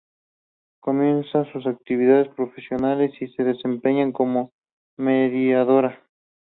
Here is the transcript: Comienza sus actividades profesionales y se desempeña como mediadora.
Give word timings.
Comienza 0.79 1.45
sus 1.51 1.67
actividades 1.67 2.27
profesionales 2.29 3.11
y 3.21 3.27
se 3.33 3.43
desempeña 3.43 4.11
como 4.11 4.51
mediadora. 4.97 6.03